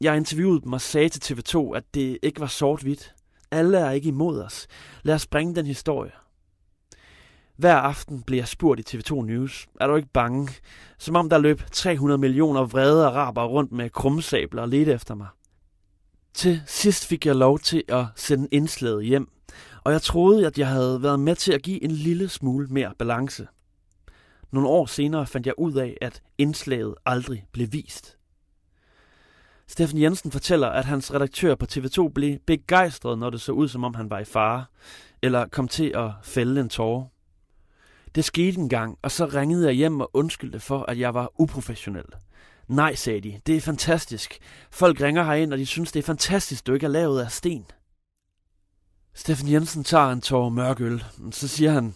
Jeg 0.00 0.16
interviewede 0.16 0.60
dem 0.60 0.72
og 0.72 0.80
sagde 0.80 1.08
til 1.08 1.34
TV2, 1.34 1.76
at 1.76 1.84
det 1.94 2.18
ikke 2.22 2.40
var 2.40 2.46
sort-hvidt. 2.46 3.14
Alle 3.50 3.78
er 3.78 3.90
ikke 3.90 4.08
imod 4.08 4.40
os. 4.40 4.66
Lad 5.02 5.14
os 5.14 5.26
bringe 5.26 5.54
den 5.54 5.66
historie. 5.66 6.10
Hver 7.56 7.74
aften 7.74 8.22
bliver 8.22 8.40
jeg 8.40 8.48
spurgt 8.48 8.80
i 8.80 8.96
TV2 8.96 9.14
News. 9.14 9.66
Er 9.80 9.86
du 9.86 9.96
ikke 9.96 10.08
bange? 10.12 10.48
Som 10.98 11.16
om 11.16 11.30
der 11.30 11.38
løb 11.38 11.62
300 11.72 12.18
millioner 12.18 12.64
vrede 12.64 13.06
araber 13.06 13.44
rundt 13.44 13.72
med 13.72 13.90
krumsabler 13.90 14.62
og 14.62 14.68
ledte 14.68 14.92
efter 14.92 15.14
mig. 15.14 15.28
Til 16.34 16.62
sidst 16.66 17.06
fik 17.06 17.26
jeg 17.26 17.36
lov 17.36 17.58
til 17.58 17.82
at 17.88 18.06
sende 18.16 18.48
indslaget 18.50 19.06
hjem, 19.06 19.28
og 19.84 19.92
jeg 19.92 20.02
troede, 20.02 20.46
at 20.46 20.58
jeg 20.58 20.68
havde 20.68 21.02
været 21.02 21.20
med 21.20 21.36
til 21.36 21.52
at 21.52 21.62
give 21.62 21.84
en 21.84 21.90
lille 21.90 22.28
smule 22.28 22.66
mere 22.66 22.92
balance. 22.98 23.46
Nogle 24.52 24.68
år 24.68 24.86
senere 24.86 25.26
fandt 25.26 25.46
jeg 25.46 25.54
ud 25.58 25.74
af, 25.74 25.96
at 26.00 26.22
indslaget 26.38 26.94
aldrig 27.06 27.46
blev 27.52 27.72
vist. 27.72 28.18
Steffen 29.66 30.00
Jensen 30.00 30.30
fortæller, 30.30 30.68
at 30.68 30.84
hans 30.84 31.14
redaktør 31.14 31.54
på 31.54 31.66
TV2 31.72 32.08
blev 32.08 32.38
begejstret, 32.46 33.18
når 33.18 33.30
det 33.30 33.40
så 33.40 33.52
ud, 33.52 33.68
som 33.68 33.84
om 33.84 33.94
han 33.94 34.10
var 34.10 34.18
i 34.18 34.24
fare, 34.24 34.64
eller 35.22 35.48
kom 35.48 35.68
til 35.68 35.92
at 35.94 36.10
fælde 36.22 36.60
en 36.60 36.68
tårer. 36.68 37.13
Det 38.14 38.24
skete 38.24 38.60
en 38.60 38.68
gang, 38.68 38.98
og 39.02 39.10
så 39.10 39.26
ringede 39.26 39.66
jeg 39.66 39.74
hjem 39.74 40.00
og 40.00 40.10
undskyldte 40.12 40.60
for, 40.60 40.82
at 40.82 40.98
jeg 40.98 41.14
var 41.14 41.32
uprofessionel. 41.38 42.04
Nej, 42.68 42.94
sagde 42.94 43.20
de. 43.20 43.40
Det 43.46 43.56
er 43.56 43.60
fantastisk. 43.60 44.38
Folk 44.70 45.00
ringer 45.00 45.24
herind, 45.24 45.52
og 45.52 45.58
de 45.58 45.66
synes, 45.66 45.92
det 45.92 46.00
er 46.00 46.06
fantastisk, 46.06 46.66
du 46.66 46.74
ikke 46.74 46.86
er 46.86 46.90
lavet 46.90 47.20
af 47.20 47.30
sten. 47.30 47.64
Steffen 49.14 49.52
Jensen 49.52 49.84
tager 49.84 50.10
en 50.10 50.20
tår 50.20 50.48
mørk 50.48 50.80
øl. 50.80 51.04
Så 51.30 51.48
siger 51.48 51.70
han, 51.70 51.94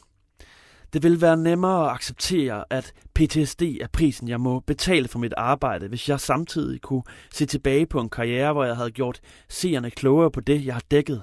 det 0.93 1.03
vil 1.03 1.21
være 1.21 1.37
nemmere 1.37 1.87
at 1.87 1.95
acceptere, 1.95 2.65
at 2.71 2.93
PTSD 3.15 3.63
er 3.63 3.87
prisen, 3.93 4.29
jeg 4.29 4.41
må 4.41 4.61
betale 4.61 5.09
for 5.09 5.19
mit 5.19 5.35
arbejde, 5.37 5.89
hvis 5.89 6.09
jeg 6.09 6.21
samtidig 6.21 6.81
kunne 6.81 7.03
se 7.33 7.47
tilbage 7.47 7.87
på 7.87 8.01
en 8.01 8.11
karriere, 8.11 8.53
hvor 8.53 8.65
jeg 8.65 8.77
havde 8.77 8.91
gjort 8.91 9.21
seerne 9.49 9.91
klogere 9.91 10.31
på 10.31 10.41
det, 10.41 10.67
jeg 10.67 10.75
har 10.75 10.83
dækket. 10.91 11.23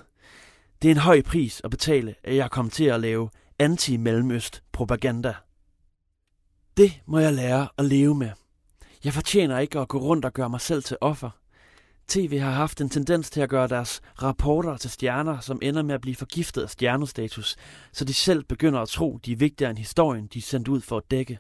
Det 0.82 0.88
er 0.88 0.96
en 0.96 1.02
høj 1.02 1.22
pris 1.22 1.62
at 1.64 1.72
betale, 1.72 2.16
at 2.24 2.36
jeg 2.36 2.52
kom 2.52 2.70
til 2.70 2.84
at 2.84 3.00
lave 3.00 3.30
anti-mellemøst 3.60 4.64
propaganda. 4.72 5.34
Det 6.78 7.02
må 7.06 7.20
jeg 7.20 7.34
lære 7.34 7.68
at 7.78 7.86
leve 7.86 8.16
med. 8.16 8.30
Jeg 9.04 9.14
fortjener 9.14 9.60
ikke 9.60 9.80
at 9.80 9.88
gå 9.88 9.98
rundt 9.98 10.26
og 10.26 10.34
gøre 10.34 10.50
mig 10.50 10.62
selv 10.62 10.84
til 10.84 10.98
offer. 11.02 11.30
TV 12.08 12.40
har 12.40 12.52
haft 12.52 12.82
en 12.82 12.90
tendens 12.90 13.30
til 13.30 13.42
at 13.42 13.50
gøre 13.50 13.68
deres 13.68 14.02
rapporter 14.24 14.78
til 14.78 14.90
stjerner, 14.90 15.40
som 15.40 15.60
ender 15.62 15.82
med 15.84 15.96
at 15.96 16.02
blive 16.02 16.16
forgiftet 16.16 16.62
af 16.62 16.70
stjernestatus, 16.70 17.56
så 17.92 18.06
de 18.06 18.14
selv 18.14 18.44
begynder 18.44 18.80
at 18.80 18.90
tro, 18.90 19.20
de 19.26 19.32
er 19.32 19.36
vigtigere 19.36 19.70
end 19.70 19.78
historien, 19.78 20.28
de 20.28 20.38
er 20.38 20.44
sendt 20.44 20.68
ud 20.68 20.82
for 20.82 20.98
at 20.98 21.12
dække. 21.12 21.40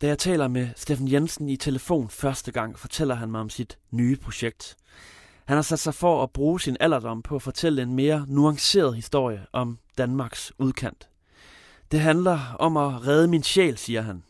Da 0.00 0.06
jeg 0.06 0.18
taler 0.18 0.48
med 0.48 0.68
Steffen 0.76 1.12
Jensen 1.12 1.48
i 1.48 1.56
telefon 1.56 2.08
første 2.08 2.52
gang, 2.52 2.78
fortæller 2.78 3.14
han 3.14 3.30
mig 3.30 3.40
om 3.40 3.50
sit 3.50 3.78
nye 3.90 4.16
projekt. 4.16 4.76
Han 5.44 5.56
har 5.56 5.62
sat 5.62 5.78
sig 5.78 5.94
for 5.94 6.22
at 6.22 6.30
bruge 6.30 6.60
sin 6.60 6.76
alderdom 6.80 7.22
på 7.22 7.36
at 7.36 7.42
fortælle 7.42 7.82
en 7.82 7.94
mere 7.94 8.24
nuanceret 8.28 8.96
historie 8.96 9.46
om 9.52 9.78
Danmarks 9.98 10.52
udkant. 10.58 11.08
Det 11.90 12.00
handler 12.00 12.54
om 12.58 12.76
at 12.76 13.06
redde 13.06 13.28
min 13.28 13.42
sjæl, 13.42 13.78
siger 13.78 14.00
han. 14.00 14.24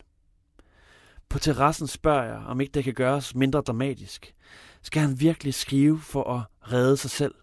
På 1.29 1.39
terrassen 1.39 1.87
spørger 1.87 2.23
jeg, 2.23 2.37
om 2.37 2.61
ikke 2.61 2.71
det 2.71 2.83
kan 2.83 2.93
gøres 2.93 3.35
mindre 3.35 3.61
dramatisk. 3.61 4.35
Skal 4.81 5.01
han 5.01 5.19
virkelig 5.19 5.53
skrive 5.53 5.99
for 5.99 6.33
at 6.33 6.71
redde 6.71 6.97
sig 6.97 7.11
selv? 7.11 7.35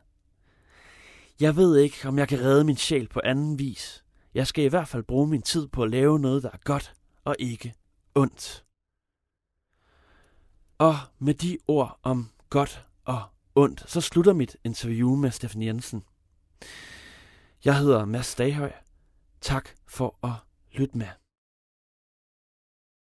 Jeg 1.41 1.57
ved 1.57 1.77
ikke, 1.77 2.09
om 2.09 2.19
jeg 2.19 2.29
kan 2.29 2.41
redde 2.41 2.65
min 2.65 2.77
sjæl 2.77 3.09
på 3.09 3.21
anden 3.25 3.59
vis. 3.59 4.05
Jeg 4.35 4.47
skal 4.47 4.65
i 4.65 4.69
hvert 4.69 4.89
fald 4.89 5.03
bruge 5.03 5.27
min 5.29 5.43
tid 5.43 5.69
på 5.69 5.83
at 5.83 5.91
lave 5.91 6.19
noget, 6.19 6.43
der 6.43 6.51
er 6.51 6.59
godt 6.65 6.95
og 7.25 7.37
ikke 7.39 7.75
ondt. 8.15 8.65
Og 10.79 10.97
med 11.19 11.35
de 11.35 11.59
ord 11.69 11.99
om 12.03 12.31
godt 12.51 12.87
og 13.05 13.32
ondt, 13.55 13.91
så 13.91 14.01
slutter 14.01 14.33
mit 14.33 14.57
interview 14.65 15.17
med 15.17 15.31
Steffen 15.31 15.62
Jensen. 15.62 16.03
Jeg 17.65 17.79
hedder 17.79 18.05
Mads 18.05 18.35
Daghøj. 18.35 18.73
Tak 19.41 19.69
for 19.87 20.27
at 20.27 20.33
lytte 20.73 20.99
med. 20.99 21.22